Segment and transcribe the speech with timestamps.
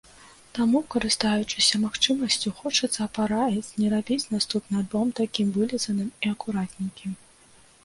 [0.57, 7.11] Таму, карыстаючыся магчымасцю, хочацца параіць не рабіць наступны альбом такім вылізаным і акуратненькім.